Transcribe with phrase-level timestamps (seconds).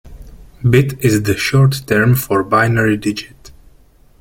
[0.67, 3.51] Bit is the short term for binary digit.